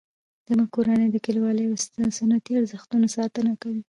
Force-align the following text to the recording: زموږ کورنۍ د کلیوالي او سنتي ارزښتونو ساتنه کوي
زموږ 0.47 0.69
کورنۍ 0.75 1.07
د 1.11 1.17
کلیوالي 1.25 1.63
او 1.69 1.75
سنتي 2.17 2.51
ارزښتونو 2.59 3.05
ساتنه 3.17 3.51
کوي 3.61 3.79